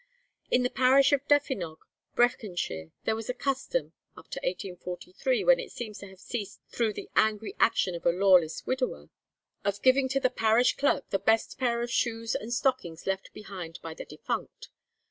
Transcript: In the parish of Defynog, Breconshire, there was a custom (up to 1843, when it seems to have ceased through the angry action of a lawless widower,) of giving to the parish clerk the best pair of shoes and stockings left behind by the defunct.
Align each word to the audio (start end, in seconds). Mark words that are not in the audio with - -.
In 0.49 0.63
the 0.63 0.71
parish 0.71 1.11
of 1.11 1.27
Defynog, 1.27 1.77
Breconshire, 2.15 2.91
there 3.03 3.15
was 3.15 3.29
a 3.29 3.35
custom 3.35 3.93
(up 4.17 4.31
to 4.31 4.39
1843, 4.39 5.43
when 5.43 5.59
it 5.59 5.71
seems 5.71 5.99
to 5.99 6.07
have 6.07 6.19
ceased 6.19 6.59
through 6.71 6.93
the 6.93 7.11
angry 7.15 7.55
action 7.59 7.93
of 7.93 8.07
a 8.07 8.11
lawless 8.11 8.65
widower,) 8.65 9.11
of 9.63 9.83
giving 9.83 10.09
to 10.09 10.19
the 10.19 10.31
parish 10.31 10.75
clerk 10.75 11.07
the 11.11 11.19
best 11.19 11.59
pair 11.59 11.83
of 11.83 11.91
shoes 11.91 12.33
and 12.33 12.51
stockings 12.51 13.05
left 13.05 13.31
behind 13.31 13.79
by 13.83 13.93
the 13.93 14.05
defunct. 14.05 14.69